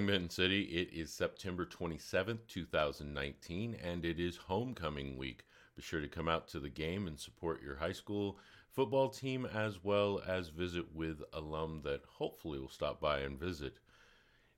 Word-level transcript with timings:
morning, 0.00 0.14
Benton 0.14 0.30
City. 0.30 0.62
It 0.62 0.94
is 0.94 1.12
September 1.12 1.66
27th, 1.66 2.46
2019, 2.48 3.76
and 3.82 4.02
it 4.02 4.18
is 4.18 4.34
homecoming 4.34 5.18
week. 5.18 5.44
Be 5.76 5.82
sure 5.82 6.00
to 6.00 6.08
come 6.08 6.26
out 6.26 6.48
to 6.48 6.58
the 6.58 6.70
game 6.70 7.06
and 7.06 7.20
support 7.20 7.62
your 7.62 7.76
high 7.76 7.92
school 7.92 8.38
football 8.70 9.10
team 9.10 9.44
as 9.44 9.84
well 9.84 10.22
as 10.26 10.48
visit 10.48 10.94
with 10.94 11.20
alum 11.34 11.82
that 11.84 12.00
hopefully 12.08 12.58
will 12.58 12.70
stop 12.70 12.98
by 12.98 13.18
and 13.18 13.38
visit. 13.38 13.74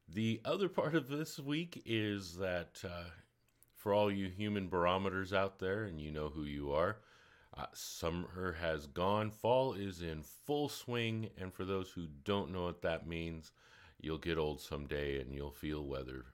The 0.09 0.41
other 0.45 0.69
part 0.69 0.95
of 0.95 1.09
this 1.09 1.41
week 1.41 1.83
is 1.85 2.37
that 2.37 2.81
uh, 2.85 3.11
for 3.75 3.93
all 3.93 4.13
you 4.13 4.29
human 4.29 4.69
barometers 4.69 5.33
out 5.33 5.59
there, 5.59 5.83
and 5.83 6.01
you 6.01 6.13
know 6.13 6.29
who 6.29 6.45
you 6.45 6.71
are, 6.71 6.99
uh, 7.57 7.67
summer 7.73 8.57
has 8.61 8.87
gone, 8.87 9.33
fall 9.33 9.73
is 9.73 10.03
in 10.03 10.23
full 10.23 10.69
swing, 10.69 11.31
and 11.37 11.53
for 11.53 11.65
those 11.65 11.91
who 11.91 12.07
don't 12.23 12.53
know 12.53 12.63
what 12.67 12.83
that 12.83 13.09
means, 13.09 13.51
you'll 14.03 14.19
get 14.19 14.37
old 14.37 14.61
someday 14.61 15.21
and 15.21 15.33
you'll 15.33 15.51
feel 15.51 15.87
weather 15.87 16.27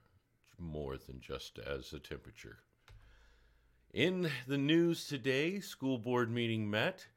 more 0.57 0.97
than 0.97 1.21
just 1.21 1.59
as 1.59 1.93
a 1.93 1.99
temperature. 1.99 2.57
In 3.93 4.29
the 4.47 4.57
news 4.57 5.07
today, 5.07 5.59
school 5.59 5.97
board 5.97 6.29
meeting 6.29 6.69
met. 6.69 7.07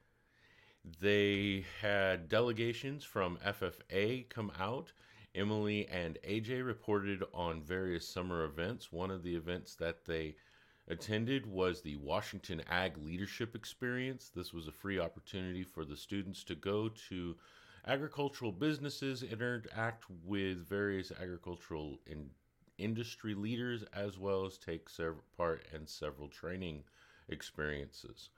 They 1.01 1.65
had 1.81 2.29
delegations 2.29 3.03
from 3.03 3.37
FFA 3.45 4.29
come 4.29 4.51
out. 4.59 4.91
Emily 5.35 5.87
and 5.87 6.19
AJ 6.27 6.65
reported 6.65 7.23
on 7.33 7.63
various 7.63 8.07
summer 8.07 8.43
events. 8.43 8.91
One 8.91 9.09
of 9.09 9.23
the 9.23 9.35
events 9.35 9.75
that 9.75 10.05
they 10.05 10.35
attended 10.87 11.45
was 11.45 11.81
the 11.81 11.95
Washington 11.95 12.61
Ag 12.69 12.97
Leadership 12.97 13.55
Experience. 13.55 14.29
This 14.35 14.53
was 14.53 14.67
a 14.67 14.71
free 14.71 14.99
opportunity 14.99 15.63
for 15.63 15.85
the 15.85 15.97
students 15.97 16.43
to 16.43 16.55
go 16.55 16.89
to 17.09 17.35
agricultural 17.85 18.51
businesses, 18.51 19.23
interact 19.23 20.05
with 20.25 20.67
various 20.67 21.11
agricultural 21.11 21.99
in 22.07 22.29
industry 22.77 23.33
leaders, 23.33 23.83
as 23.93 24.17
well 24.17 24.45
as 24.45 24.57
take 24.57 24.87
part 25.37 25.65
in 25.73 25.85
several 25.85 26.27
training 26.27 26.83
experiences. 27.29 28.29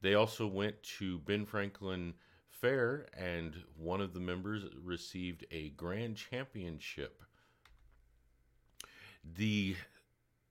They 0.00 0.14
also 0.14 0.46
went 0.46 0.82
to 0.98 1.18
Ben 1.20 1.44
Franklin 1.44 2.14
Fair, 2.48 3.06
and 3.16 3.54
one 3.76 4.00
of 4.00 4.14
the 4.14 4.20
members 4.20 4.64
received 4.82 5.46
a 5.50 5.70
grand 5.70 6.16
championship. 6.16 7.22
The 9.36 9.76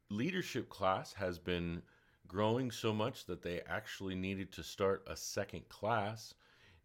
leadership 0.10 0.70
class 0.70 1.14
has 1.14 1.38
been 1.38 1.82
growing 2.28 2.72
so 2.72 2.94
much 2.94 3.26
that 3.26 3.42
they 3.42 3.62
actually 3.68 4.16
needed 4.16 4.52
to 4.54 4.64
start 4.64 5.04
a 5.08 5.16
second 5.16 5.68
class. 5.70 6.34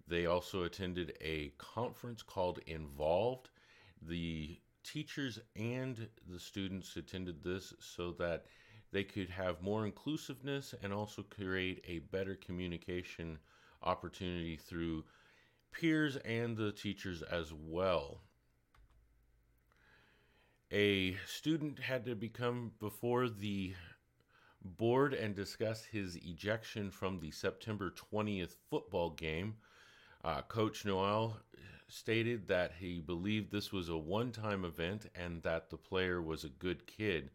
They 0.08 0.26
also 0.26 0.64
attended 0.64 1.16
a 1.20 1.52
conference 1.58 2.22
called 2.22 2.60
Involved. 2.66 3.50
The 4.00 4.58
teachers 4.84 5.38
and 5.56 6.08
the 6.28 6.40
students 6.40 6.96
attended 6.96 7.42
this 7.42 7.72
so 7.78 8.12
that 8.12 8.46
they 8.90 9.04
could 9.04 9.30
have 9.30 9.62
more 9.62 9.86
inclusiveness 9.86 10.74
and 10.82 10.92
also 10.92 11.22
create 11.22 11.84
a 11.86 12.00
better 12.00 12.34
communication 12.34 13.38
opportunity 13.82 14.56
through 14.56 15.04
peers 15.72 16.16
and 16.16 16.56
the 16.56 16.72
teachers 16.72 17.22
as 17.22 17.52
well. 17.52 18.20
A 20.70 21.16
student 21.26 21.78
had 21.78 22.04
to 22.06 22.14
become 22.14 22.72
before 22.78 23.28
the 23.28 23.74
board 24.64 25.12
and 25.12 25.34
discuss 25.34 25.84
his 25.84 26.16
ejection 26.16 26.90
from 26.90 27.20
the 27.20 27.30
September 27.30 27.92
20th 28.12 28.54
football 28.70 29.10
game. 29.10 29.56
Uh, 30.24 30.40
Coach 30.42 30.84
Noel 30.84 31.36
stated 31.88 32.46
that 32.46 32.74
he 32.78 33.00
believed 33.00 33.50
this 33.50 33.72
was 33.72 33.88
a 33.88 33.96
one 33.96 34.30
time 34.30 34.64
event 34.64 35.06
and 35.16 35.42
that 35.42 35.68
the 35.68 35.76
player 35.76 36.22
was 36.22 36.44
a 36.44 36.48
good 36.48 36.86
kid. 36.86 37.30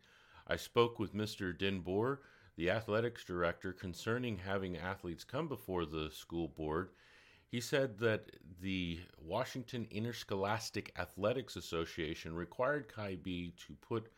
I 0.48 0.56
spoke 0.56 0.98
with 0.98 1.14
Mr. 1.14 1.56
Denboer, 1.58 2.20
the 2.56 2.70
athletics 2.70 3.26
director, 3.26 3.74
concerning 3.74 4.38
having 4.38 4.78
athletes 4.78 5.26
come 5.26 5.50
before 5.50 5.86
the 5.86 6.10
school 6.12 6.48
board. 6.48 6.92
He 7.46 7.60
said 7.60 8.00
that 8.00 8.32
the 8.62 9.02
Washington 9.22 9.86
Interscholastic 9.92 10.94
Athletics 10.98 11.58
Association 11.58 12.36
required 12.36 12.92
B 13.22 13.54
to 13.68 13.74
put 13.82 14.10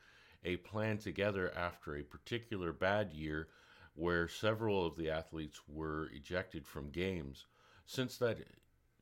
a 0.43 0.57
plan 0.57 0.99
together 0.99 1.51
after 1.55 1.95
a 1.95 2.03
particular 2.03 2.71
bad 2.71 3.13
year 3.13 3.47
where 3.95 4.27
several 4.27 4.85
of 4.85 4.95
the 4.95 5.09
athletes 5.09 5.59
were 5.67 6.09
ejected 6.13 6.67
from 6.67 6.91
games. 6.91 7.47
Since 7.85 8.17
that 8.19 8.37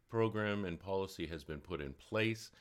program 0.10 0.66
and 0.66 0.80
policy 0.80 1.28
has 1.28 1.44
been 1.44 1.60
put 1.60 1.82
in 1.82 1.94
place, 1.94 2.52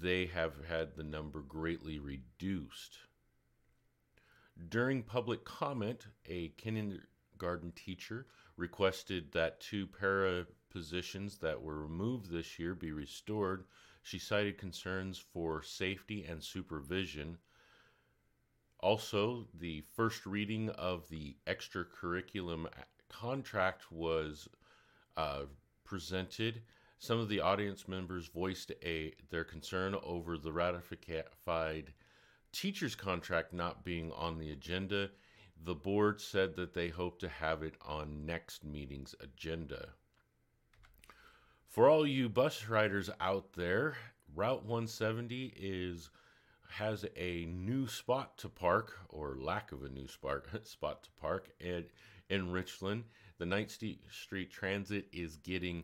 they 0.00 0.26
have 0.26 0.52
had 0.68 0.94
the 0.94 1.02
number 1.02 1.40
greatly 1.40 1.98
reduced. 1.98 2.98
During 4.68 5.02
public 5.02 5.44
comment, 5.44 6.06
a 6.26 6.48
kindergarten 6.50 7.72
teacher 7.72 8.26
requested 8.56 9.32
that 9.32 9.60
two 9.60 9.86
para 9.86 10.46
positions 10.70 11.38
that 11.38 11.60
were 11.60 11.82
removed 11.82 12.30
this 12.30 12.58
year 12.58 12.74
be 12.74 12.92
restored. 12.92 13.64
She 14.02 14.18
cited 14.18 14.58
concerns 14.58 15.18
for 15.18 15.62
safety 15.62 16.24
and 16.24 16.42
supervision. 16.42 17.38
Also, 18.80 19.46
the 19.54 19.82
first 19.94 20.26
reading 20.26 20.70
of 20.70 21.08
the 21.08 21.36
extracurriculum 21.46 22.66
contract 23.08 23.90
was 23.92 24.48
uh, 25.16 25.42
presented. 25.84 26.62
Some 27.02 27.18
of 27.18 27.28
the 27.28 27.40
audience 27.40 27.88
members 27.88 28.28
voiced 28.28 28.70
a 28.80 29.12
their 29.28 29.42
concern 29.42 29.96
over 30.04 30.38
the 30.38 30.52
ratified 30.52 31.92
teacher's 32.52 32.94
contract 32.94 33.52
not 33.52 33.84
being 33.84 34.12
on 34.12 34.38
the 34.38 34.52
agenda. 34.52 35.10
The 35.64 35.74
board 35.74 36.20
said 36.20 36.54
that 36.54 36.74
they 36.74 36.90
hope 36.90 37.18
to 37.18 37.28
have 37.28 37.64
it 37.64 37.74
on 37.84 38.24
next 38.24 38.64
meeting's 38.64 39.16
agenda. 39.18 39.88
For 41.66 41.90
all 41.90 42.06
you 42.06 42.28
bus 42.28 42.68
riders 42.68 43.10
out 43.20 43.52
there, 43.54 43.96
Route 44.36 44.64
170 44.64 45.54
is 45.56 46.08
has 46.68 47.04
a 47.16 47.46
new 47.46 47.88
spot 47.88 48.38
to 48.38 48.48
park, 48.48 48.96
or 49.08 49.38
lack 49.40 49.72
of 49.72 49.82
a 49.82 49.88
new 49.88 50.06
spot 50.06 50.44
spot 50.62 51.02
to 51.02 51.10
park, 51.20 51.50
at, 51.60 51.86
in 52.30 52.52
Richland. 52.52 53.02
The 53.38 53.46
Ninth 53.46 53.72
Street 53.72 54.52
Transit 54.52 55.08
is 55.12 55.34
getting 55.38 55.82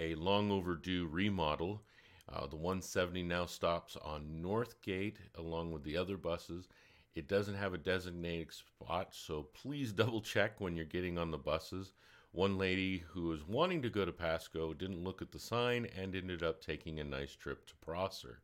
a 0.00 0.14
long 0.14 0.50
overdue 0.50 1.06
remodel. 1.06 1.82
Uh, 2.28 2.46
the 2.46 2.56
170 2.56 3.22
now 3.22 3.44
stops 3.44 3.96
on 4.02 4.42
Northgate 4.42 5.16
along 5.36 5.72
with 5.72 5.84
the 5.84 5.96
other 5.96 6.16
buses. 6.16 6.68
It 7.14 7.28
doesn't 7.28 7.56
have 7.56 7.74
a 7.74 7.78
designated 7.78 8.52
spot, 8.52 9.08
so 9.12 9.48
please 9.52 9.92
double 9.92 10.22
check 10.22 10.60
when 10.60 10.74
you're 10.74 10.86
getting 10.86 11.18
on 11.18 11.30
the 11.30 11.38
buses. 11.38 11.92
One 12.32 12.56
lady 12.56 13.04
who 13.08 13.28
was 13.28 13.46
wanting 13.46 13.82
to 13.82 13.90
go 13.90 14.04
to 14.04 14.12
Pasco 14.12 14.72
didn't 14.72 15.04
look 15.04 15.20
at 15.20 15.32
the 15.32 15.38
sign 15.38 15.86
and 15.96 16.14
ended 16.14 16.42
up 16.42 16.60
taking 16.60 16.98
a 16.98 17.04
nice 17.04 17.34
trip 17.34 17.66
to 17.66 17.74
Prosser. 17.76 18.38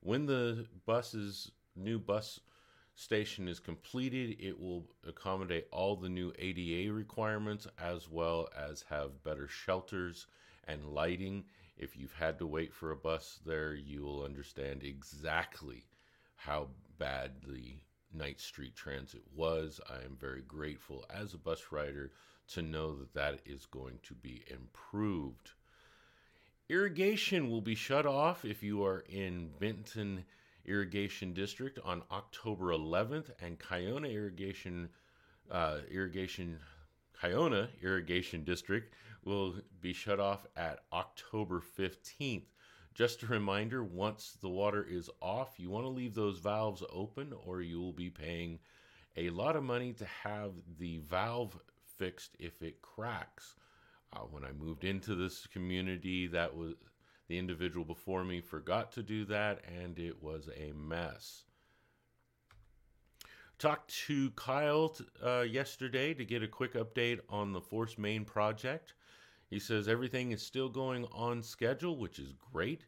When 0.00 0.26
the 0.26 0.66
buses 0.84 1.50
new 1.74 1.98
bus 1.98 2.40
station 2.94 3.48
is 3.48 3.58
completed, 3.58 4.36
it 4.38 4.60
will 4.60 4.84
accommodate 5.06 5.66
all 5.72 5.96
the 5.96 6.08
new 6.08 6.32
ADA 6.38 6.92
requirements 6.92 7.66
as 7.78 8.08
well 8.08 8.48
as 8.56 8.84
have 8.90 9.24
better 9.24 9.48
shelters 9.48 10.26
and 10.66 10.84
lighting. 10.86 11.44
If 11.76 11.96
you've 11.96 12.12
had 12.12 12.38
to 12.38 12.46
wait 12.46 12.72
for 12.72 12.90
a 12.90 12.96
bus 12.96 13.40
there, 13.44 13.74
you 13.74 14.02
will 14.02 14.24
understand 14.24 14.82
exactly 14.82 15.84
how 16.36 16.68
bad 16.98 17.32
the 17.46 17.76
Ninth 18.12 18.40
Street 18.40 18.74
Transit 18.74 19.22
was. 19.34 19.80
I 19.90 20.04
am 20.04 20.16
very 20.18 20.42
grateful 20.42 21.04
as 21.10 21.34
a 21.34 21.38
bus 21.38 21.66
rider 21.70 22.12
to 22.48 22.62
know 22.62 22.96
that 22.96 23.12
that 23.14 23.40
is 23.44 23.66
going 23.66 23.98
to 24.04 24.14
be 24.14 24.44
improved. 24.48 25.50
Irrigation 26.68 27.50
will 27.50 27.60
be 27.60 27.74
shut 27.74 28.06
off 28.06 28.44
if 28.44 28.62
you 28.62 28.84
are 28.84 29.04
in 29.08 29.50
Benton 29.58 30.24
Irrigation 30.64 31.32
District 31.32 31.78
on 31.84 32.02
October 32.10 32.66
11th, 32.66 33.30
and 33.40 33.58
Kiona 33.58 34.12
Irrigation 34.12 34.88
uh, 35.50 35.78
Irrigation 35.90 36.58
Kiona 37.20 37.68
Irrigation 37.82 38.44
District 38.44 38.92
will 39.24 39.56
be 39.80 39.92
shut 39.92 40.20
off 40.20 40.46
at 40.56 40.80
October 40.92 41.62
15th. 41.78 42.44
Just 42.94 43.22
a 43.22 43.26
reminder 43.26 43.82
once 43.82 44.36
the 44.40 44.48
water 44.48 44.86
is 44.88 45.10
off, 45.20 45.58
you 45.58 45.70
want 45.70 45.84
to 45.84 45.90
leave 45.90 46.14
those 46.14 46.38
valves 46.38 46.82
open 46.90 47.32
or 47.44 47.60
you 47.60 47.80
will 47.80 47.92
be 47.92 48.10
paying 48.10 48.58
a 49.16 49.30
lot 49.30 49.56
of 49.56 49.62
money 49.62 49.92
to 49.94 50.04
have 50.04 50.52
the 50.78 50.98
valve 50.98 51.58
fixed 51.98 52.36
if 52.38 52.62
it 52.62 52.82
cracks. 52.82 53.54
Uh, 54.12 54.20
when 54.20 54.44
I 54.44 54.52
moved 54.52 54.84
into 54.84 55.14
this 55.14 55.46
community, 55.46 56.26
that 56.28 56.54
was 56.54 56.74
the 57.28 57.38
individual 57.38 57.84
before 57.84 58.24
me 58.24 58.40
forgot 58.40 58.92
to 58.92 59.02
do 59.02 59.24
that 59.26 59.62
and 59.82 59.98
it 59.98 60.22
was 60.22 60.48
a 60.56 60.72
mess. 60.72 61.44
Talked 63.58 63.96
to 64.06 64.30
Kyle 64.32 64.94
uh, 65.24 65.40
yesterday 65.40 66.12
to 66.12 66.26
get 66.26 66.42
a 66.42 66.48
quick 66.48 66.74
update 66.74 67.20
on 67.30 67.54
the 67.54 67.60
Force 67.60 67.96
Main 67.96 68.22
project. 68.26 68.92
He 69.48 69.58
says 69.58 69.88
everything 69.88 70.32
is 70.32 70.42
still 70.42 70.68
going 70.68 71.06
on 71.10 71.42
schedule, 71.42 71.96
which 71.96 72.18
is 72.18 72.34
great. 72.52 72.84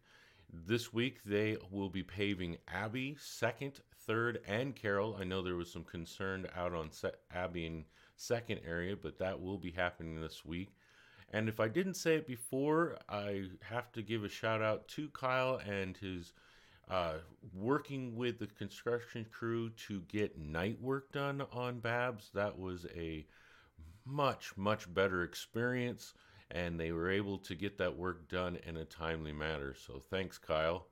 This 0.52 0.92
week 0.92 1.20
they 1.24 1.56
will 1.70 1.88
be 1.88 2.02
paving 2.02 2.58
Abbey, 2.68 3.16
Second, 3.18 3.80
Third, 4.06 4.40
and 4.46 4.76
Carroll. 4.76 5.16
I 5.18 5.24
know 5.24 5.40
there 5.40 5.56
was 5.56 5.72
some 5.72 5.84
concern 5.84 6.46
out 6.54 6.74
on 6.74 6.92
Se- 6.92 7.12
Abbey 7.34 7.64
and 7.64 7.84
Second 8.16 8.60
area, 8.66 8.94
but 8.94 9.18
that 9.18 9.40
will 9.40 9.58
be 9.58 9.70
happening 9.70 10.20
this 10.20 10.44
week. 10.44 10.74
And 11.32 11.48
if 11.48 11.60
I 11.60 11.68
didn't 11.68 11.94
say 11.94 12.16
it 12.16 12.26
before, 12.26 12.98
I 13.08 13.44
have 13.62 13.90
to 13.92 14.02
give 14.02 14.22
a 14.22 14.28
shout 14.28 14.60
out 14.60 14.86
to 14.88 15.08
Kyle 15.10 15.60
and 15.66 15.96
his 15.96 16.34
uh, 16.90 17.14
working 17.54 18.16
with 18.16 18.38
the 18.38 18.46
construction 18.46 19.26
crew 19.30 19.70
to 19.70 20.00
get 20.02 20.38
night 20.38 20.80
work 20.80 21.12
done 21.12 21.42
on 21.52 21.80
Babs. 21.80 22.30
That 22.34 22.58
was 22.58 22.86
a 22.96 23.26
much, 24.04 24.56
much 24.56 24.92
better 24.92 25.22
experience, 25.22 26.14
and 26.50 26.80
they 26.80 26.92
were 26.92 27.10
able 27.10 27.38
to 27.38 27.54
get 27.54 27.78
that 27.78 27.96
work 27.96 28.28
done 28.28 28.58
in 28.66 28.78
a 28.78 28.84
timely 28.84 29.32
manner. 29.32 29.74
So 29.74 30.02
thanks, 30.10 30.38
Kyle. 30.38 30.86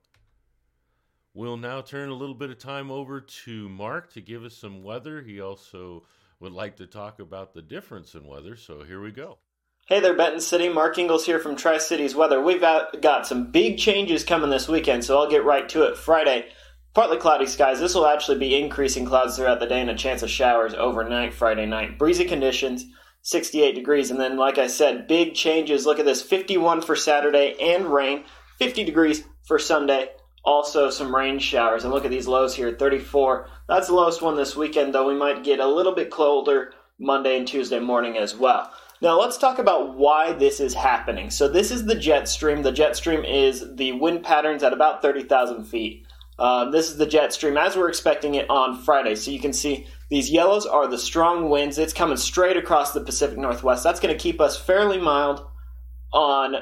We'll 1.34 1.56
now 1.56 1.82
turn 1.82 2.08
a 2.08 2.14
little 2.14 2.34
bit 2.34 2.50
of 2.50 2.58
time 2.58 2.90
over 2.90 3.20
to 3.20 3.69
Mark 3.69 4.12
to 4.14 4.20
give 4.20 4.44
us 4.44 4.56
some 4.56 4.82
weather. 4.82 5.22
He 5.22 5.40
also 5.40 6.04
would 6.40 6.52
like 6.52 6.76
to 6.76 6.87
talk 6.87 7.20
about 7.20 7.54
the 7.54 7.62
difference 7.62 8.14
in 8.14 8.26
weather, 8.26 8.56
so 8.56 8.82
here 8.82 9.02
we 9.02 9.10
go. 9.10 9.38
Hey 9.88 10.00
there, 10.00 10.15
Benton 10.15 10.41
City. 10.41 10.69
Mark 10.69 10.99
Ingles 10.99 11.27
here 11.27 11.38
from 11.38 11.55
Tri 11.55 11.79
Cities 11.79 12.17
Weather. 12.17 12.43
We've 12.43 12.61
got 12.61 13.25
some 13.25 13.53
big 13.53 13.79
changes 13.79 14.25
coming 14.25 14.50
this 14.50 14.67
weekend, 14.67 15.05
so 15.05 15.17
I'll 15.17 15.31
get 15.31 15.44
right 15.44 15.69
to 15.69 15.85
it. 15.85 15.97
Friday, 15.97 16.47
partly 16.93 17.19
cloudy 17.19 17.47
skies. 17.47 17.79
This 17.79 17.94
will 17.94 18.09
actually 18.09 18.41
be 18.41 18.61
increasing 18.61 19.05
clouds 19.06 19.37
throughout 19.37 19.61
the 19.61 19.67
day 19.69 19.81
and 19.81 19.88
a 19.88 19.94
chance 19.94 20.25
of 20.25 20.29
showers 20.29 20.75
overnight 20.75 21.33
Friday 21.35 21.67
night. 21.67 22.00
Breezy 22.00 22.25
conditions, 22.25 22.85
68 23.23 23.77
degrees. 23.77 24.11
And 24.11 24.19
then, 24.19 24.37
like 24.37 24.59
I 24.59 24.67
said, 24.67 25.06
big 25.06 25.35
changes. 25.35 25.87
Look 25.87 26.00
at 26.00 26.05
this 26.05 26.21
51 26.21 26.83
for 26.83 26.97
Saturday 26.97 27.55
and 27.61 27.87
rain, 27.87 28.25
50 28.59 28.83
degrees 28.83 29.23
for 29.44 29.61
Sunday. 29.61 30.09
Also, 30.44 30.91
some 30.91 31.15
rain 31.15 31.38
showers. 31.38 31.85
And 31.85 31.94
look 31.94 32.05
at 32.05 32.11
these 32.11 32.27
lows 32.27 32.56
here 32.56 32.75
34. 32.77 33.49
That's 33.69 33.87
the 33.87 33.94
lowest 33.94 34.21
one 34.21 34.37
this 34.37 34.56
weekend, 34.56 34.93
though 34.93 35.06
we 35.06 35.15
might 35.15 35.44
get 35.44 35.61
a 35.61 35.69
little 35.69 35.94
bit 35.94 36.11
colder 36.11 36.73
Monday 36.99 37.38
and 37.38 37.47
Tuesday 37.47 37.79
morning 37.79 38.19
as 38.19 38.35
well. 38.35 38.73
Now 39.02 39.20
let's 39.20 39.37
talk 39.37 39.58
about 39.58 39.96
why 39.96 40.32
this 40.32 40.58
is 40.58 40.72
happening. 40.72 41.31
So 41.31 41.48
this 41.48 41.70
is 41.70 41.84
the 41.84 41.94
jet 41.94 42.28
stream. 42.28 42.62
The 42.62 42.72
jet 42.72 42.96
stream 42.96 43.25
is 43.25 43.76
the 43.76 43.93
wind 43.93 44.22
patterns 44.25 44.62
at 44.62 44.72
about 44.72 45.02
30,000 45.02 45.64
feet. 45.64 46.06
Uh, 46.38 46.70
this 46.70 46.90
is 46.90 46.96
the 46.96 47.06
jet 47.06 47.32
stream 47.32 47.56
as 47.56 47.76
we're 47.76 47.88
expecting 47.88 48.34
it 48.34 48.48
on 48.48 48.78
Friday. 48.82 49.14
So 49.14 49.31
you 49.31 49.40
can 49.40 49.52
see 49.52 49.87
these 50.08 50.31
yellows 50.31 50.66
are 50.66 50.87
the 50.87 50.98
strong 50.98 51.50
winds. 51.50 51.78
It's 51.78 51.93
coming 51.93 52.16
straight 52.16 52.56
across 52.56 52.93
the 52.93 53.00
Pacific 53.00 53.38
Northwest. 53.38 53.84
That's 53.84 54.00
going 54.00 54.14
to 54.14 54.22
keep 54.22 54.40
us 54.40 54.58
fairly 54.58 54.99
mild 54.99 55.46
on 56.12 56.56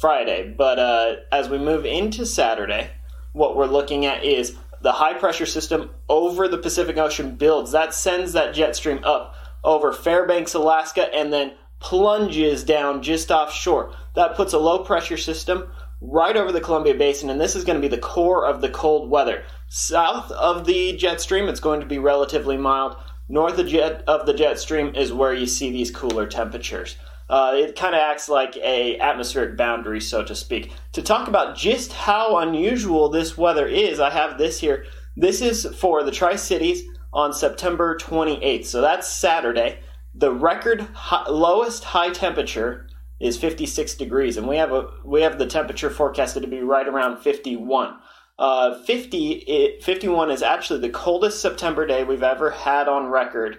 Friday. 0.00 0.54
But 0.56 0.78
uh, 0.78 1.16
as 1.30 1.48
we 1.48 1.58
move 1.58 1.86
into 1.86 2.26
Saturday, 2.26 2.90
what 3.32 3.56
we're 3.56 3.66
looking 3.66 4.06
at 4.06 4.24
is 4.24 4.56
the 4.82 4.92
high 4.92 5.14
pressure 5.14 5.46
system 5.46 5.90
over 6.08 6.48
the 6.48 6.58
Pacific 6.58 6.96
Ocean 6.96 7.36
builds. 7.36 7.72
That 7.72 7.94
sends 7.94 8.32
that 8.32 8.54
jet 8.54 8.74
stream 8.74 9.00
up 9.04 9.34
over 9.64 9.92
Fairbanks, 9.92 10.54
Alaska, 10.54 11.12
and 11.14 11.32
then 11.32 11.52
plunges 11.80 12.64
down 12.64 13.02
just 13.02 13.30
offshore. 13.30 13.94
That 14.14 14.36
puts 14.36 14.52
a 14.52 14.58
low 14.58 14.84
pressure 14.84 15.16
system 15.16 15.70
right 16.00 16.36
over 16.36 16.52
the 16.52 16.60
Columbia 16.60 16.94
Basin, 16.94 17.30
and 17.30 17.40
this 17.40 17.56
is 17.56 17.64
going 17.64 17.80
to 17.80 17.86
be 17.86 17.94
the 17.94 18.00
core 18.00 18.46
of 18.46 18.60
the 18.60 18.70
cold 18.70 19.10
weather. 19.10 19.44
South 19.68 20.30
of 20.32 20.66
the 20.66 20.96
jet 20.96 21.20
stream, 21.20 21.48
it's 21.48 21.60
going 21.60 21.80
to 21.80 21.86
be 21.86 21.98
relatively 21.98 22.56
mild. 22.56 22.96
North 23.28 23.58
of, 23.58 23.68
jet, 23.68 24.02
of 24.06 24.26
the 24.26 24.34
jet 24.34 24.58
stream 24.58 24.94
is 24.94 25.12
where 25.12 25.34
you 25.34 25.46
see 25.46 25.70
these 25.70 25.90
cooler 25.90 26.26
temperatures. 26.26 26.96
Uh, 27.28 27.52
it 27.54 27.76
kind 27.76 27.94
of 27.94 28.00
acts 28.00 28.28
like 28.28 28.56
a 28.56 28.98
atmospheric 28.98 29.56
boundary, 29.56 30.00
so 30.00 30.24
to 30.24 30.34
speak. 30.34 30.72
To 30.94 31.02
talk 31.02 31.28
about 31.28 31.56
just 31.56 31.92
how 31.92 32.38
unusual 32.38 33.08
this 33.08 33.38
weather 33.38 33.68
is, 33.68 34.00
I 34.00 34.10
have 34.10 34.36
this 34.36 34.58
here. 34.58 34.84
This 35.16 35.40
is 35.40 35.64
for 35.78 36.02
the 36.02 36.10
Tri 36.10 36.34
Cities 36.34 36.82
on 37.12 37.32
September 37.32 37.96
28th. 37.96 38.66
So 38.66 38.80
that's 38.80 39.08
Saturday. 39.08 39.80
The 40.14 40.32
record 40.32 40.80
high, 40.80 41.28
lowest 41.28 41.84
high 41.84 42.10
temperature 42.10 42.88
is 43.20 43.36
56 43.36 43.94
degrees, 43.94 44.36
and 44.36 44.48
we 44.48 44.56
have 44.56 44.72
a 44.72 44.88
we 45.04 45.22
have 45.22 45.38
the 45.38 45.46
temperature 45.46 45.90
forecasted 45.90 46.42
to 46.42 46.48
be 46.48 46.60
right 46.60 46.88
around 46.88 47.18
51. 47.18 47.96
Uh, 48.38 48.82
50 48.84 49.32
it, 49.32 49.84
51 49.84 50.30
is 50.30 50.42
actually 50.42 50.80
the 50.80 50.88
coldest 50.88 51.42
September 51.42 51.86
day 51.86 52.04
we've 52.04 52.22
ever 52.22 52.50
had 52.50 52.88
on 52.88 53.06
record 53.06 53.58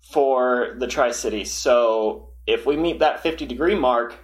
for 0.00 0.74
the 0.78 0.86
Tri 0.86 1.12
Cities. 1.12 1.52
So 1.52 2.30
if 2.46 2.66
we 2.66 2.76
meet 2.76 2.98
that 2.98 3.22
50 3.22 3.46
degree 3.46 3.76
mark, 3.76 4.18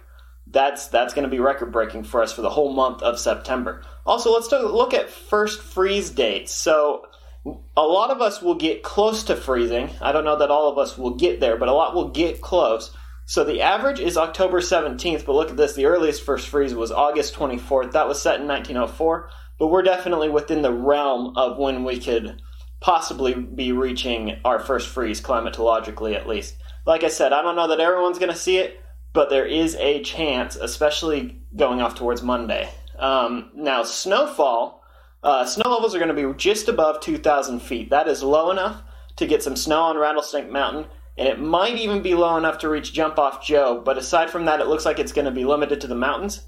that's 0.47 0.87
that's 0.87 1.13
going 1.13 1.23
to 1.23 1.29
be 1.29 1.39
record 1.39 1.71
breaking 1.71 2.03
for 2.03 2.21
us 2.21 2.33
for 2.33 2.41
the 2.41 2.49
whole 2.49 2.73
month 2.73 3.01
of 3.01 3.17
September. 3.17 3.83
Also, 4.05 4.33
let's 4.33 4.51
look 4.51 4.93
at 4.93 5.09
first 5.09 5.61
freeze 5.61 6.09
dates. 6.09 6.53
So 6.53 7.05
a 7.45 7.81
lot 7.81 8.09
of 8.09 8.21
us 8.21 8.41
will 8.41 8.55
get 8.55 8.83
close 8.83 9.23
to 9.25 9.35
freezing. 9.35 9.89
I 10.01 10.11
don't 10.11 10.25
know 10.25 10.39
that 10.39 10.51
all 10.51 10.71
of 10.71 10.77
us 10.77 10.97
will 10.97 11.15
get 11.15 11.39
there, 11.39 11.57
but 11.57 11.69
a 11.69 11.73
lot 11.73 11.93
will 11.93 12.09
get 12.09 12.41
close. 12.41 12.91
So 13.25 13.43
the 13.43 13.61
average 13.61 13.99
is 13.99 14.17
October 14.17 14.61
17th, 14.61 15.25
but 15.25 15.33
look 15.33 15.49
at 15.49 15.57
this. 15.57 15.73
The 15.73 15.85
earliest 15.85 16.23
first 16.23 16.47
freeze 16.47 16.75
was 16.75 16.91
August 16.91 17.35
24th. 17.35 17.91
That 17.91 18.07
was 18.07 18.21
set 18.21 18.39
in 18.39 18.47
1904, 18.47 19.29
but 19.59 19.67
we're 19.67 19.81
definitely 19.81 20.29
within 20.29 20.61
the 20.61 20.71
realm 20.71 21.35
of 21.35 21.57
when 21.57 21.83
we 21.83 21.99
could 21.99 22.41
possibly 22.81 23.33
be 23.33 23.71
reaching 23.71 24.39
our 24.45 24.59
first 24.59 24.89
freeze, 24.89 25.21
climatologically 25.21 26.15
at 26.15 26.27
least. 26.27 26.55
Like 26.85 27.03
I 27.03 27.07
said, 27.07 27.33
I 27.33 27.41
don't 27.41 27.55
know 27.55 27.67
that 27.69 27.79
everyone's 27.79 28.19
going 28.19 28.31
to 28.31 28.37
see 28.37 28.57
it, 28.57 28.79
but 29.11 29.29
there 29.29 29.45
is 29.45 29.75
a 29.75 30.03
chance, 30.03 30.55
especially 30.55 31.41
going 31.55 31.81
off 31.81 31.95
towards 31.95 32.21
Monday. 32.21 32.69
Um, 32.99 33.51
now, 33.55 33.83
snowfall 33.83 34.83
uh, 35.25 35.43
snow 35.43 35.71
levels 35.71 35.95
are 35.95 35.99
going 35.99 36.15
to 36.15 36.29
be 36.29 36.37
just 36.37 36.69
above 36.69 37.01
2,000 37.01 37.59
feet. 37.59 37.89
That 37.89 38.07
is 38.07 38.21
low 38.21 38.51
enough 38.51 38.83
to 39.15 39.25
get 39.25 39.41
some 39.41 39.55
snow 39.55 39.81
on 39.81 39.97
Rattlesnake 39.97 40.51
Mountain, 40.51 40.85
and 41.17 41.27
it 41.27 41.39
might 41.39 41.77
even 41.77 42.03
be 42.03 42.13
low 42.13 42.37
enough 42.37 42.59
to 42.59 42.69
reach 42.69 42.93
Jump 42.93 43.17
Off 43.17 43.43
Joe. 43.43 43.81
But 43.83 43.97
aside 43.97 44.29
from 44.29 44.45
that, 44.45 44.59
it 44.59 44.67
looks 44.67 44.85
like 44.85 44.99
it's 44.99 45.13
going 45.13 45.25
to 45.25 45.31
be 45.31 45.43
limited 45.43 45.81
to 45.81 45.87
the 45.87 45.95
mountains. 45.95 46.45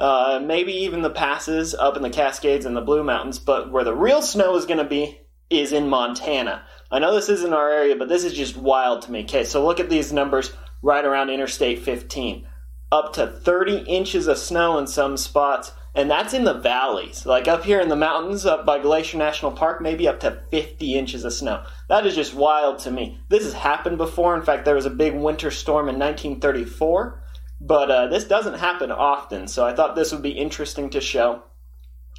Uh, 0.00 0.40
maybe 0.42 0.72
even 0.72 1.02
the 1.02 1.10
passes 1.10 1.74
up 1.74 1.96
in 1.96 2.02
the 2.02 2.08
Cascades 2.08 2.64
and 2.64 2.74
the 2.74 2.80
Blue 2.80 3.04
Mountains. 3.04 3.38
But 3.38 3.70
where 3.70 3.84
the 3.84 3.94
real 3.94 4.22
snow 4.22 4.56
is 4.56 4.64
going 4.64 4.78
to 4.78 4.84
be 4.84 5.20
is 5.50 5.72
in 5.72 5.90
Montana. 5.90 6.64
I 6.90 7.00
know 7.00 7.14
this 7.14 7.28
isn't 7.28 7.52
our 7.52 7.70
area, 7.70 7.94
but 7.94 8.08
this 8.08 8.24
is 8.24 8.32
just 8.32 8.56
wild 8.56 9.02
to 9.02 9.12
me. 9.12 9.24
Okay, 9.24 9.44
so 9.44 9.64
look 9.64 9.80
at 9.80 9.90
these 9.90 10.14
numbers 10.14 10.50
right 10.82 11.04
around 11.04 11.28
Interstate 11.28 11.80
15. 11.80 12.46
Up 12.90 13.12
to 13.14 13.26
30 13.26 13.80
inches 13.80 14.28
of 14.28 14.38
snow 14.38 14.78
in 14.78 14.86
some 14.86 15.18
spots 15.18 15.72
and 15.94 16.10
that's 16.10 16.34
in 16.34 16.44
the 16.44 16.54
valleys. 16.54 17.24
Like 17.24 17.46
up 17.46 17.64
here 17.64 17.80
in 17.80 17.88
the 17.88 17.96
mountains, 17.96 18.44
up 18.44 18.66
by 18.66 18.80
Glacier 18.80 19.16
National 19.16 19.52
Park, 19.52 19.80
maybe 19.80 20.08
up 20.08 20.20
to 20.20 20.42
50 20.50 20.94
inches 20.94 21.24
of 21.24 21.32
snow. 21.32 21.64
That 21.88 22.04
is 22.04 22.16
just 22.16 22.34
wild 22.34 22.80
to 22.80 22.90
me. 22.90 23.20
This 23.28 23.44
has 23.44 23.54
happened 23.54 23.98
before. 23.98 24.36
In 24.36 24.42
fact, 24.42 24.64
there 24.64 24.74
was 24.74 24.86
a 24.86 24.90
big 24.90 25.14
winter 25.14 25.50
storm 25.52 25.88
in 25.88 25.98
1934, 25.98 27.22
but 27.60 27.90
uh, 27.90 28.06
this 28.08 28.24
doesn't 28.24 28.58
happen 28.58 28.90
often. 28.90 29.46
So 29.46 29.64
I 29.64 29.72
thought 29.72 29.94
this 29.94 30.10
would 30.12 30.22
be 30.22 30.30
interesting 30.30 30.90
to 30.90 31.00
show. 31.00 31.44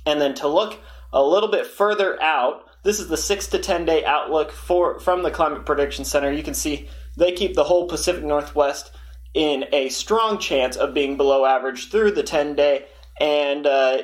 And 0.06 0.22
then 0.22 0.36
to 0.36 0.48
look 0.48 0.80
a 1.12 1.22
little 1.22 1.50
bit 1.50 1.66
further 1.66 2.22
out, 2.22 2.64
this 2.84 3.00
is 3.00 3.10
the 3.10 3.18
six 3.18 3.48
to 3.48 3.60
10 3.60 3.86
day 3.86 4.06
outlook 4.06 4.52
for 4.52 5.00
from 5.00 5.24
the 5.24 5.32
Climate 5.32 5.66
Prediction 5.66 6.06
Center. 6.06 6.32
You 6.32 6.44
can 6.44 6.54
see 6.54 6.88
they 7.18 7.34
keep 7.34 7.56
the 7.56 7.64
whole 7.64 7.88
Pacific 7.88 8.24
Northwest 8.24 8.92
in 9.34 9.66
a 9.74 9.90
strong 9.90 10.38
chance 10.38 10.78
of 10.78 10.94
being 10.94 11.18
below 11.18 11.46
average 11.46 11.90
through 11.90 12.12
the 12.12 12.24
10 12.24 12.56
day 12.56 12.86
and 13.20 13.66
uh, 13.66 14.02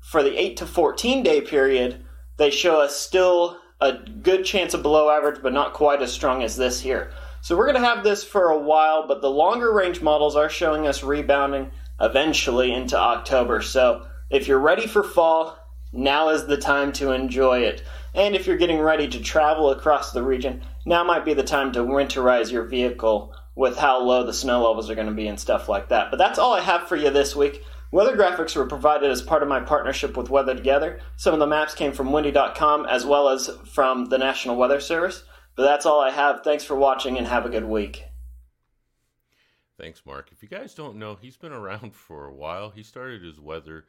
for 0.00 0.22
the 0.22 0.36
8 0.36 0.56
to 0.58 0.66
14 0.66 1.22
day 1.22 1.40
period, 1.40 2.04
they 2.36 2.50
show 2.50 2.80
us 2.80 2.96
still 2.96 3.58
a 3.80 3.92
good 3.94 4.44
chance 4.44 4.74
of 4.74 4.82
below 4.82 5.10
average, 5.10 5.42
but 5.42 5.52
not 5.52 5.74
quite 5.74 6.02
as 6.02 6.12
strong 6.12 6.42
as 6.42 6.56
this 6.56 6.80
here. 6.80 7.12
So 7.40 7.56
we're 7.56 7.66
going 7.66 7.82
to 7.82 7.88
have 7.88 8.04
this 8.04 8.22
for 8.22 8.50
a 8.50 8.58
while, 8.58 9.08
but 9.08 9.20
the 9.20 9.30
longer 9.30 9.72
range 9.72 10.00
models 10.00 10.36
are 10.36 10.48
showing 10.48 10.86
us 10.86 11.02
rebounding 11.02 11.72
eventually 12.00 12.72
into 12.72 12.96
October. 12.96 13.62
So 13.62 14.06
if 14.30 14.46
you're 14.46 14.60
ready 14.60 14.86
for 14.86 15.02
fall, 15.02 15.58
now 15.92 16.28
is 16.28 16.46
the 16.46 16.56
time 16.56 16.92
to 16.94 17.10
enjoy 17.10 17.60
it. 17.60 17.82
And 18.14 18.34
if 18.34 18.46
you're 18.46 18.56
getting 18.56 18.80
ready 18.80 19.08
to 19.08 19.20
travel 19.20 19.70
across 19.70 20.12
the 20.12 20.22
region, 20.22 20.62
now 20.86 21.02
might 21.02 21.24
be 21.24 21.34
the 21.34 21.42
time 21.42 21.72
to 21.72 21.80
winterize 21.80 22.52
your 22.52 22.64
vehicle 22.64 23.34
with 23.54 23.76
how 23.76 24.00
low 24.00 24.24
the 24.24 24.32
snow 24.32 24.66
levels 24.66 24.88
are 24.88 24.94
going 24.94 25.08
to 25.08 25.12
be 25.12 25.26
and 25.26 25.38
stuff 25.38 25.68
like 25.68 25.88
that. 25.88 26.10
But 26.10 26.18
that's 26.18 26.38
all 26.38 26.54
I 26.54 26.60
have 26.60 26.88
for 26.88 26.96
you 26.96 27.10
this 27.10 27.36
week. 27.36 27.62
Weather 27.92 28.16
graphics 28.16 28.56
were 28.56 28.64
provided 28.64 29.10
as 29.10 29.20
part 29.20 29.42
of 29.42 29.50
my 29.50 29.60
partnership 29.60 30.16
with 30.16 30.30
Weather 30.30 30.54
Together. 30.54 31.00
Some 31.18 31.34
of 31.34 31.40
the 31.40 31.46
maps 31.46 31.74
came 31.74 31.92
from 31.92 32.10
windy.com 32.10 32.86
as 32.86 33.04
well 33.04 33.28
as 33.28 33.50
from 33.70 34.06
the 34.06 34.16
National 34.16 34.56
Weather 34.56 34.80
Service. 34.80 35.24
But 35.56 35.64
that's 35.64 35.84
all 35.84 36.00
I 36.00 36.10
have. 36.10 36.40
Thanks 36.42 36.64
for 36.64 36.74
watching 36.74 37.18
and 37.18 37.26
have 37.26 37.44
a 37.44 37.50
good 37.50 37.66
week. 37.66 38.04
Thanks, 39.78 40.06
Mark. 40.06 40.30
If 40.32 40.42
you 40.42 40.48
guys 40.48 40.72
don't 40.72 40.96
know, 40.96 41.16
he's 41.20 41.36
been 41.36 41.52
around 41.52 41.94
for 41.94 42.24
a 42.24 42.32
while. 42.34 42.70
He 42.70 42.82
started 42.82 43.22
his 43.22 43.38
weather 43.38 43.84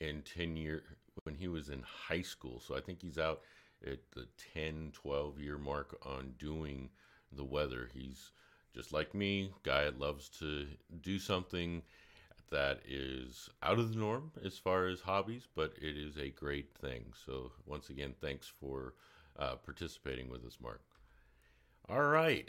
in 0.00 0.22
10 0.22 0.56
year 0.56 0.82
when 1.22 1.36
he 1.36 1.46
was 1.46 1.68
in 1.68 1.84
high 2.08 2.22
school. 2.22 2.58
So 2.58 2.76
I 2.76 2.80
think 2.80 3.00
he's 3.00 3.18
out 3.18 3.42
at 3.86 4.00
the 4.16 4.26
10, 4.52 4.90
12 4.94 5.38
year 5.38 5.58
mark 5.58 5.96
on 6.04 6.34
doing 6.40 6.90
the 7.30 7.44
weather. 7.44 7.88
He's 7.94 8.32
just 8.74 8.92
like 8.92 9.14
me, 9.14 9.52
guy 9.62 9.88
loves 9.96 10.28
to 10.40 10.66
do 11.02 11.20
something 11.20 11.82
that 12.50 12.80
is 12.86 13.48
out 13.62 13.78
of 13.78 13.92
the 13.92 13.98
norm 13.98 14.32
as 14.44 14.58
far 14.58 14.86
as 14.86 15.00
hobbies, 15.00 15.46
but 15.54 15.74
it 15.80 15.96
is 15.96 16.16
a 16.16 16.30
great 16.30 16.74
thing. 16.74 17.12
So, 17.26 17.52
once 17.66 17.90
again, 17.90 18.14
thanks 18.20 18.46
for 18.46 18.94
uh, 19.38 19.56
participating 19.56 20.28
with 20.28 20.44
us, 20.44 20.58
Mark. 20.60 20.82
All 21.88 22.02
right, 22.02 22.48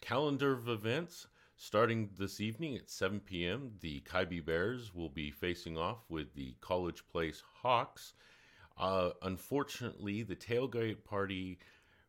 calendar 0.00 0.52
of 0.52 0.68
events. 0.68 1.26
Starting 1.58 2.10
this 2.18 2.38
evening 2.40 2.76
at 2.76 2.90
7 2.90 3.18
p.m., 3.20 3.72
the 3.80 4.00
Ki-Be 4.00 4.40
Bears 4.40 4.94
will 4.94 5.08
be 5.08 5.30
facing 5.30 5.78
off 5.78 6.04
with 6.10 6.34
the 6.34 6.54
College 6.60 7.02
Place 7.08 7.42
Hawks. 7.62 8.12
Uh, 8.76 9.10
unfortunately, 9.22 10.22
the 10.22 10.36
tailgate 10.36 11.02
party 11.02 11.58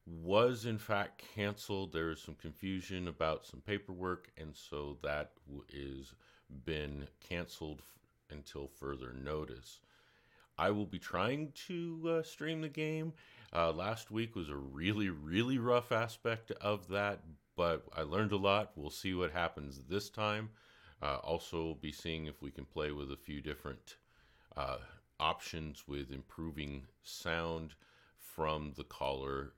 was 0.05 0.65
in 0.65 0.77
fact 0.77 1.23
canceled. 1.35 1.93
There 1.93 2.11
is 2.11 2.21
some 2.21 2.35
confusion 2.35 3.07
about 3.07 3.45
some 3.45 3.61
paperwork, 3.61 4.29
and 4.37 4.55
so 4.55 4.97
that 5.03 5.31
is 5.69 6.13
been 6.65 7.07
canceled 7.19 7.81
f- 7.81 8.35
until 8.37 8.67
further 8.67 9.13
notice. 9.13 9.79
I 10.57 10.71
will 10.71 10.85
be 10.85 10.99
trying 10.99 11.51
to 11.67 12.17
uh, 12.19 12.23
stream 12.23 12.61
the 12.61 12.69
game. 12.69 13.13
Uh, 13.53 13.71
last 13.71 14.11
week 14.11 14.35
was 14.35 14.49
a 14.49 14.55
really, 14.55 15.09
really 15.09 15.57
rough 15.57 15.91
aspect 15.91 16.51
of 16.61 16.87
that, 16.89 17.21
but 17.55 17.85
I 17.95 18.01
learned 18.01 18.31
a 18.31 18.37
lot. 18.37 18.71
We'll 18.75 18.89
see 18.89 19.13
what 19.13 19.31
happens 19.31 19.79
this 19.89 20.09
time. 20.09 20.49
Uh, 21.01 21.17
also, 21.17 21.75
be 21.75 21.91
seeing 21.91 22.25
if 22.25 22.41
we 22.41 22.51
can 22.51 22.65
play 22.65 22.91
with 22.91 23.11
a 23.11 23.17
few 23.17 23.41
different 23.41 23.97
uh, 24.55 24.77
options 25.19 25.87
with 25.87 26.11
improving 26.11 26.87
sound 27.03 27.75
from 28.17 28.73
the 28.77 28.83
caller, 28.83 29.53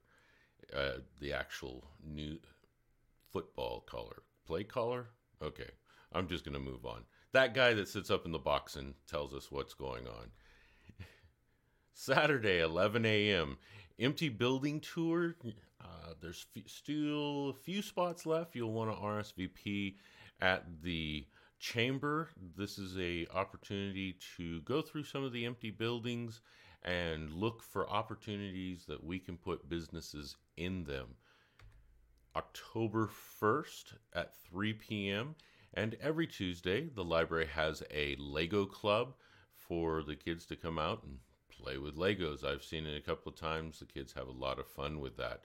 uh, 0.76 1.00
the 1.20 1.34
actual 1.34 1.86
new 2.04 2.40
football 3.32 3.82
caller, 3.82 4.24
play 4.46 4.64
caller. 4.64 5.08
Okay, 5.42 5.70
I'm 6.14 6.28
just 6.28 6.44
going 6.44 6.54
to 6.54 6.60
move 6.60 6.86
on. 6.86 7.04
That 7.32 7.54
guy 7.54 7.74
that 7.74 7.88
sits 7.88 8.10
up 8.10 8.26
in 8.26 8.32
the 8.32 8.40
box 8.40 8.76
and 8.76 8.94
tells 9.08 9.34
us 9.34 9.52
what's 9.52 9.74
going 9.74 10.08
on. 10.08 10.32
Saturday, 11.94 12.60
11 12.60 13.06
a.m. 13.06 13.58
Empty 14.00 14.30
building 14.30 14.80
tour. 14.80 15.36
Uh, 15.82 16.14
there's 16.22 16.46
f- 16.56 16.64
still 16.68 17.50
a 17.50 17.54
few 17.54 17.82
spots 17.82 18.26
left. 18.26 18.56
You'll 18.56 18.74
want 18.74 18.92
to 18.92 18.98
RSVP 18.98 19.96
at 20.42 20.64
the 20.82 21.28
chamber. 21.60 22.30
This 22.58 22.80
is 22.80 22.98
a 22.98 23.28
opportunity 23.36 24.18
to 24.38 24.62
go 24.62 24.82
through 24.82 25.04
some 25.04 25.24
of 25.24 25.34
the 25.34 25.46
empty 25.46 25.72
buildings 25.72 26.42
and 26.84 27.32
look 27.34 27.62
for 27.62 27.90
opportunities 27.90 28.86
that 28.88 29.04
we 29.04 29.20
can 29.20 29.38
put 29.38 29.70
businesses 29.70 30.38
in 30.58 30.86
them. 30.86 31.08
October 32.36 33.10
1st 33.42 33.96
at 34.14 34.34
3 34.50 34.74
p.m. 34.74 35.36
And 35.74 35.96
every 36.02 36.28
Tuesday, 36.28 36.90
the 36.94 37.04
library 37.04 37.48
has 37.48 37.84
a 37.92 38.16
Lego 38.18 38.66
club 38.66 39.14
for 39.54 40.04
the 40.04 40.16
kids 40.16 40.46
to 40.48 40.56
come 40.56 40.80
out 40.80 41.04
and 41.04 41.20
play 41.50 41.78
with 41.78 41.96
Legos. 41.96 42.44
I've 42.44 42.64
seen 42.64 42.86
it 42.86 42.98
a 42.98 43.06
couple 43.06 43.32
of 43.32 43.40
times. 43.40 43.80
The 43.80 43.86
kids 43.86 44.14
have 44.14 44.28
a 44.28 44.32
lot 44.32 44.60
of 44.60 44.68
fun 44.68 45.00
with 45.00 45.18
that. 45.18 45.44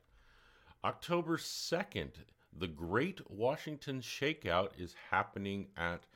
October 0.84 1.36
2nd, 1.36 2.12
the 2.56 2.66
Great 2.66 3.20
Washington 3.30 4.00
Shakeout 4.00 4.70
is 4.78 4.94
happening 5.10 5.68
at 5.76 6.06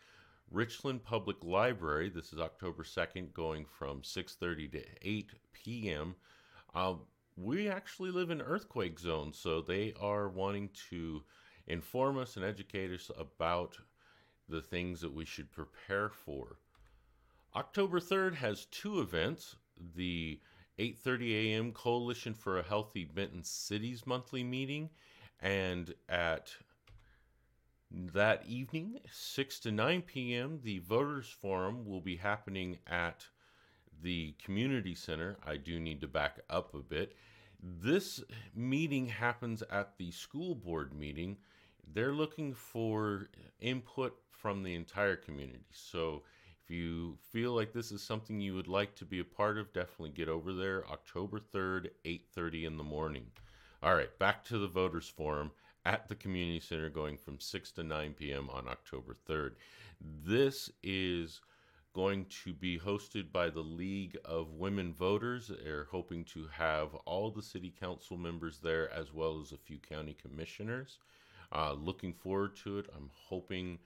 Richland 0.50 1.04
Public 1.04 1.42
Library. 1.42 2.08
This 2.08 2.32
is 2.32 2.38
October 2.38 2.84
2nd, 2.84 3.32
going 3.34 3.66
from 3.66 4.02
6:30 4.02 4.72
to 4.72 4.84
8 5.02 5.30
p.m. 5.52 6.14
Uh, 6.74 6.94
we 7.36 7.68
actually 7.68 8.10
live 8.10 8.30
in 8.30 8.40
earthquake 8.40 8.98
zone, 8.98 9.32
so 9.32 9.60
they 9.60 9.92
are 10.00 10.28
wanting 10.28 10.70
to 10.90 11.22
inform 11.66 12.18
us 12.18 12.36
and 12.36 12.44
educate 12.44 12.90
us 12.90 13.10
about 13.18 13.78
the 14.48 14.62
things 14.62 15.00
that 15.00 15.12
we 15.12 15.24
should 15.24 15.50
prepare 15.50 16.08
for. 16.08 16.58
October 17.54 18.00
3rd 18.00 18.34
has 18.36 18.66
two 18.66 19.00
events. 19.00 19.56
The 19.96 20.40
8:30 20.78 21.32
a.m. 21.32 21.72
Coalition 21.72 22.34
for 22.34 22.58
a 22.58 22.62
Healthy 22.62 23.04
Benton 23.04 23.42
Cities 23.42 24.06
monthly 24.06 24.44
meeting 24.44 24.90
and 25.40 25.94
at 26.08 26.54
that 27.90 28.44
evening 28.46 29.00
6 29.10 29.60
to 29.60 29.72
9 29.72 30.02
p.m. 30.02 30.60
the 30.62 30.78
voters 30.80 31.28
forum 31.28 31.86
will 31.86 32.00
be 32.00 32.16
happening 32.16 32.78
at 32.86 33.26
the 34.02 34.34
community 34.42 34.94
center. 34.94 35.36
I 35.46 35.56
do 35.56 35.80
need 35.80 36.00
to 36.02 36.08
back 36.08 36.38
up 36.50 36.74
a 36.74 36.78
bit. 36.78 37.16
This 37.60 38.22
meeting 38.54 39.06
happens 39.06 39.62
at 39.62 39.96
the 39.96 40.10
school 40.12 40.54
board 40.54 40.92
meeting. 40.92 41.38
They're 41.95 42.12
looking 42.12 42.54
for 42.54 43.28
input 43.61 44.16
from 44.30 44.62
the 44.62 44.75
entire 44.75 45.16
community. 45.16 45.66
So 45.73 46.23
if 46.62 46.71
you 46.71 47.16
feel 47.30 47.52
like 47.52 47.73
this 47.73 47.90
is 47.92 48.02
something 48.02 48.40
you 48.40 48.54
would 48.54 48.68
like 48.68 48.95
to 48.97 49.04
be 49.04 49.21
a 49.21 49.25
part 49.25 49.59
of, 49.59 49.73
definitely 49.73 50.11
get 50.11 50.28
over 50.28 50.52
there. 50.52 50.87
October 50.88 51.40
3rd, 51.40 51.90
8:30 52.04 52.66
in 52.66 52.76
the 52.76 52.85
morning. 52.85 53.26
All 53.83 53.95
right, 53.95 54.16
back 54.18 54.45
to 54.45 54.59
the 54.59 54.68
voters 54.68 55.09
forum 55.09 55.50
at 55.85 56.09
the 56.09 56.14
community 56.14 56.61
center 56.61 56.90
going 56.90 57.16
from 57.16 57.40
6 57.40 57.73
to 57.73 57.83
9 57.83 58.14
p.m. 58.14 58.50
on 58.50 58.68
October 58.68 59.16
3rd. 59.26 59.52
This 60.00 60.71
is 60.83 61.40
going 61.95 62.26
to 62.45 62.52
be 62.52 62.78
hosted 62.78 63.33
by 63.33 63.49
the 63.49 63.61
League 63.61 64.16
of 64.25 64.52
Women 64.52 64.92
Voters. 64.92 65.50
They're 65.64 65.88
hoping 65.90 66.25
to 66.26 66.47
have 66.52 66.95
all 67.07 67.30
the 67.30 67.42
city 67.42 67.73
council 67.80 68.16
members 68.16 68.59
there 68.59 68.92
as 68.92 69.12
well 69.14 69.40
as 69.40 69.52
a 69.52 69.57
few 69.57 69.78
county 69.78 70.14
commissioners. 70.21 70.99
Uh, 71.52 71.72
looking 71.72 72.12
forward 72.12 72.56
to 72.56 72.78
it. 72.78 72.86
I'm 72.94 73.10
hoping 73.14 73.78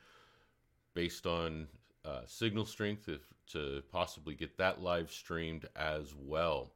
based 0.95 1.27
on 1.27 1.69
uh, 2.05 2.23
signal 2.27 2.65
strength 2.65 3.09
if, 3.09 3.21
to 3.53 3.83
possibly 3.91 4.35
get 4.35 4.59
that 4.59 4.83
live 4.83 5.11
streamed 5.11 5.67
as 5.77 6.15
well. 6.17 6.73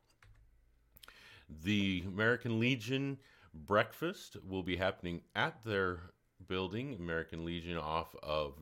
The 1.65 2.05
American 2.07 2.61
Legion 2.61 3.19
breakfast 3.55 4.37
will 4.49 4.63
be 4.63 4.77
happening 4.77 5.23
at 5.35 5.65
their 5.65 6.01
building, 6.47 6.95
American 6.95 7.45
Legion, 7.45 7.79
off 7.79 8.15
of 8.23 8.55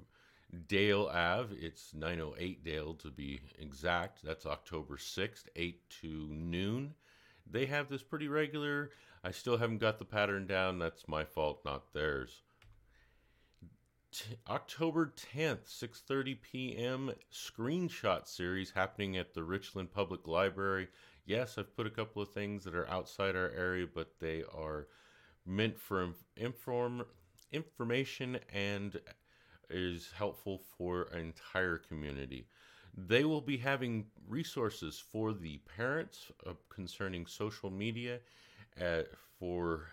Dale 0.68 1.10
Ave. 1.12 1.54
It's 1.56 1.92
908 1.94 2.64
Dale 2.64 2.94
to 2.94 3.10
be 3.10 3.40
exact. 3.58 4.22
That's 4.22 4.46
October 4.46 4.96
6th, 4.96 5.44
8 5.56 5.90
to 6.02 6.28
noon. 6.30 6.94
They 7.50 7.66
have 7.66 7.88
this 7.88 8.02
pretty 8.02 8.28
regular. 8.28 8.90
I 9.24 9.30
still 9.30 9.56
haven't 9.56 9.78
got 9.78 9.98
the 9.98 10.04
pattern 10.04 10.46
down. 10.46 10.78
That's 10.78 11.08
my 11.08 11.24
fault, 11.24 11.64
not 11.64 11.94
theirs. 11.94 12.42
T- 14.12 14.36
October 14.48 15.14
10th, 15.16 15.66
6:30 15.66 16.42
p.m. 16.42 17.12
screenshot 17.32 18.28
series 18.28 18.72
happening 18.72 19.16
at 19.16 19.32
the 19.32 19.42
Richland 19.42 19.90
Public 19.92 20.28
Library. 20.28 20.88
Yes, 21.24 21.56
I've 21.56 21.74
put 21.74 21.86
a 21.86 21.90
couple 21.90 22.20
of 22.20 22.32
things 22.32 22.64
that 22.64 22.74
are 22.74 22.88
outside 22.90 23.34
our 23.34 23.50
area, 23.50 23.86
but 23.92 24.20
they 24.20 24.42
are 24.54 24.88
meant 25.46 25.78
for 25.78 26.12
inform 26.36 27.06
information 27.50 28.38
and 28.52 29.00
is 29.70 30.12
helpful 30.12 30.60
for 30.76 31.04
an 31.12 31.20
entire 31.20 31.78
community. 31.78 32.46
They 32.96 33.24
will 33.24 33.40
be 33.40 33.56
having 33.56 34.06
resources 34.28 34.98
for 35.00 35.32
the 35.32 35.58
parents 35.76 36.30
uh, 36.46 36.52
concerning 36.68 37.26
social 37.26 37.70
media, 37.70 38.20
for 39.38 39.88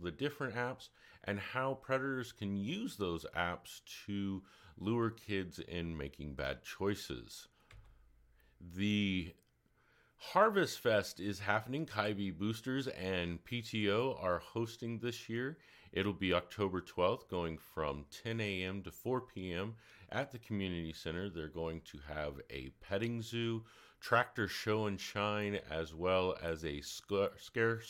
the 0.00 0.10
different 0.10 0.54
apps, 0.54 0.88
and 1.24 1.38
how 1.38 1.74
predators 1.74 2.32
can 2.32 2.56
use 2.56 2.96
those 2.96 3.26
apps 3.36 3.80
to 4.06 4.42
lure 4.78 5.10
kids 5.10 5.58
in 5.58 5.96
making 5.96 6.34
bad 6.34 6.62
choices. 6.62 7.48
The 8.60 9.34
Harvest 10.16 10.80
Fest 10.80 11.18
is 11.18 11.40
happening. 11.40 11.86
Ki-Be 11.86 12.30
Boosters 12.30 12.88
and 12.88 13.42
PTO 13.44 14.22
are 14.22 14.38
hosting 14.38 14.98
this 14.98 15.28
year. 15.28 15.58
It'll 15.92 16.12
be 16.12 16.34
October 16.34 16.80
12th, 16.80 17.28
going 17.28 17.58
from 17.58 18.04
10 18.22 18.40
a.m. 18.40 18.82
to 18.82 18.90
4 18.90 19.22
p.m. 19.22 19.74
at 20.10 20.30
the 20.30 20.38
community 20.38 20.92
center. 20.92 21.28
They're 21.30 21.48
going 21.48 21.80
to 21.86 21.98
have 22.06 22.34
a 22.50 22.70
petting 22.80 23.22
zoo, 23.22 23.64
tractor 23.98 24.46
show 24.46 24.86
and 24.86 25.00
shine, 25.00 25.58
as 25.70 25.94
well 25.94 26.36
as 26.42 26.64
a 26.64 26.80
sc- 26.80 27.38
scare. 27.38 27.80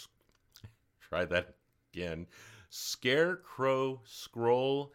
Try 1.11 1.25
that 1.27 1.57
again. 1.93 2.27
Scarecrow 2.71 4.01
scroll 4.05 4.93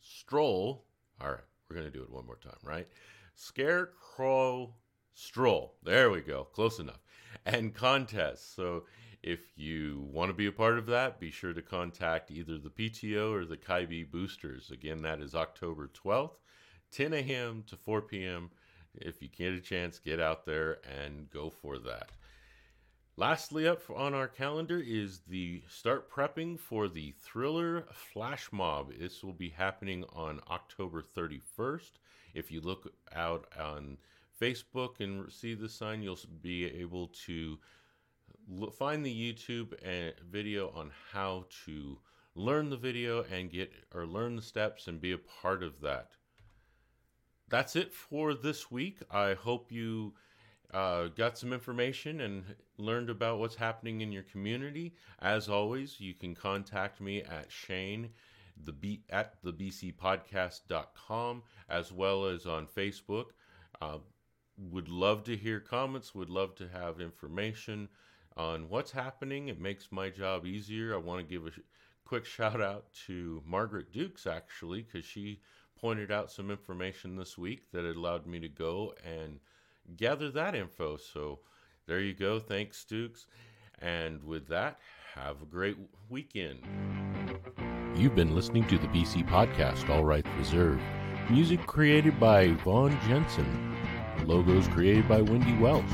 stroll. 0.00 0.84
All 1.20 1.30
right, 1.30 1.40
we're 1.68 1.76
gonna 1.76 1.90
do 1.90 2.02
it 2.02 2.10
one 2.10 2.24
more 2.24 2.36
time, 2.36 2.54
right? 2.62 2.86
Scarecrow 3.34 4.72
stroll. 5.14 5.74
There 5.82 6.10
we 6.10 6.20
go. 6.20 6.44
Close 6.44 6.78
enough. 6.78 7.00
And 7.44 7.74
contest. 7.74 8.54
So 8.54 8.84
if 9.22 9.40
you 9.56 10.08
want 10.12 10.30
to 10.30 10.34
be 10.34 10.46
a 10.46 10.52
part 10.52 10.78
of 10.78 10.86
that, 10.86 11.18
be 11.18 11.30
sure 11.30 11.52
to 11.52 11.62
contact 11.62 12.30
either 12.30 12.56
the 12.56 12.70
PTO 12.70 13.32
or 13.32 13.44
the 13.44 13.56
Ki-Be 13.56 14.04
Boosters. 14.04 14.70
Again, 14.70 15.02
that 15.02 15.20
is 15.20 15.34
October 15.34 15.90
12th, 15.92 16.36
10 16.92 17.12
a.m. 17.12 17.64
to 17.66 17.76
4 17.76 18.02
p.m. 18.02 18.50
If 18.94 19.20
you 19.20 19.28
get 19.28 19.54
a 19.54 19.60
chance, 19.60 19.98
get 19.98 20.20
out 20.20 20.46
there 20.46 20.78
and 20.88 21.28
go 21.30 21.50
for 21.50 21.78
that. 21.78 22.10
Lastly, 23.18 23.66
up 23.66 23.82
on 23.90 24.14
our 24.14 24.28
calendar 24.28 24.78
is 24.78 25.22
the 25.26 25.64
start 25.68 26.08
prepping 26.08 26.56
for 26.56 26.86
the 26.86 27.12
Thriller 27.20 27.84
Flash 27.92 28.48
Mob. 28.52 28.92
This 28.96 29.24
will 29.24 29.32
be 29.32 29.48
happening 29.48 30.04
on 30.12 30.40
October 30.48 31.02
31st. 31.02 31.90
If 32.32 32.52
you 32.52 32.60
look 32.60 32.92
out 33.12 33.48
on 33.58 33.98
Facebook 34.40 35.00
and 35.00 35.32
see 35.32 35.54
the 35.54 35.68
sign, 35.68 36.00
you'll 36.00 36.20
be 36.42 36.66
able 36.66 37.08
to 37.26 37.58
find 38.78 39.04
the 39.04 39.12
YouTube 39.12 39.74
and 39.84 40.14
video 40.30 40.70
on 40.70 40.92
how 41.10 41.46
to 41.64 41.98
learn 42.36 42.70
the 42.70 42.76
video 42.76 43.24
and 43.24 43.50
get 43.50 43.72
or 43.92 44.06
learn 44.06 44.36
the 44.36 44.42
steps 44.42 44.86
and 44.86 45.00
be 45.00 45.10
a 45.10 45.18
part 45.18 45.64
of 45.64 45.80
that. 45.80 46.10
That's 47.48 47.74
it 47.74 47.92
for 47.92 48.32
this 48.32 48.70
week. 48.70 48.98
I 49.10 49.34
hope 49.34 49.72
you 49.72 50.14
uh, 50.72 51.08
got 51.08 51.38
some 51.38 51.52
information 51.52 52.20
and 52.20 52.44
learned 52.76 53.10
about 53.10 53.38
what's 53.38 53.56
happening 53.56 54.00
in 54.00 54.12
your 54.12 54.22
community. 54.24 54.94
As 55.20 55.48
always, 55.48 56.00
you 56.00 56.14
can 56.14 56.34
contact 56.34 57.00
me 57.00 57.22
at 57.22 57.50
Shane 57.50 58.10
the 58.64 58.72
B, 58.72 59.02
at 59.10 59.34
the 59.42 59.52
bcpodcast.com 59.52 61.42
as 61.68 61.92
well 61.92 62.26
as 62.26 62.46
on 62.46 62.66
Facebook. 62.66 63.26
Uh, 63.80 63.98
would 64.56 64.88
love 64.88 65.22
to 65.24 65.36
hear 65.36 65.60
comments, 65.60 66.14
would 66.14 66.30
love 66.30 66.54
to 66.56 66.68
have 66.68 67.00
information 67.00 67.88
on 68.36 68.68
what's 68.68 68.90
happening. 68.90 69.48
It 69.48 69.60
makes 69.60 69.92
my 69.92 70.10
job 70.10 70.46
easier. 70.46 70.94
I 70.94 70.98
want 70.98 71.20
to 71.20 71.32
give 71.32 71.46
a 71.46 71.50
sh- 71.50 71.60
quick 72.04 72.24
shout 72.24 72.60
out 72.60 72.92
to 73.06 73.42
Margaret 73.46 73.92
Dukes 73.92 74.26
actually 74.26 74.82
because 74.82 75.04
she 75.04 75.40
pointed 75.76 76.10
out 76.10 76.32
some 76.32 76.50
information 76.50 77.16
this 77.16 77.38
week 77.38 77.70
that 77.72 77.84
allowed 77.84 78.26
me 78.26 78.40
to 78.40 78.48
go 78.48 78.94
and 79.04 79.38
gather 79.96 80.30
that 80.30 80.54
info. 80.54 80.96
So 80.96 81.40
there 81.86 82.00
you 82.00 82.14
go. 82.14 82.38
Thanks, 82.38 82.84
Dukes. 82.84 83.26
And 83.80 84.22
with 84.24 84.48
that, 84.48 84.78
have 85.14 85.42
a 85.42 85.46
great 85.46 85.76
weekend. 86.08 86.60
You've 87.96 88.14
been 88.14 88.34
listening 88.34 88.66
to 88.68 88.78
the 88.78 88.86
BC 88.88 89.28
Podcast, 89.28 89.88
All 89.88 90.04
Rights 90.04 90.28
Reserved. 90.38 90.82
Music 91.30 91.66
created 91.66 92.18
by 92.20 92.52
Vaughn 92.64 92.98
Jensen. 93.06 93.76
Logos 94.24 94.68
created 94.68 95.08
by 95.08 95.20
Wendy 95.20 95.56
Welch. 95.58 95.84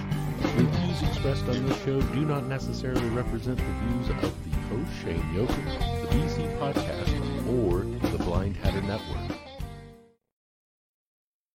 The 0.40 0.64
views 0.64 1.02
expressed 1.02 1.44
on 1.48 1.66
this 1.66 1.82
show 1.84 2.00
do 2.00 2.24
not 2.24 2.46
necessarily 2.46 3.08
represent 3.08 3.58
the 3.58 3.64
views 3.64 4.08
of 4.10 4.20
the 4.20 4.28
host 4.68 4.90
Shane 5.02 5.22
Yokas, 5.34 6.02
the 6.02 6.08
BC 6.08 6.58
Podcast, 6.58 7.46
or 7.48 7.84
the 8.10 8.18
Blind 8.24 8.56
Hatter 8.56 8.82
Network. 8.82 9.43